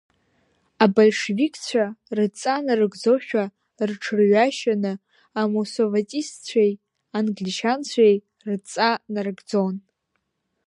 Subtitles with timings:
[0.83, 1.83] Абольшевикцәа
[2.17, 3.43] рыдҵа нарыгӡошәа
[3.89, 4.93] рҽырҩашьаны
[5.41, 6.71] амуссоватистцәеи
[7.17, 8.15] англичанцәеи
[8.47, 9.75] рыдҵа нарыгӡон.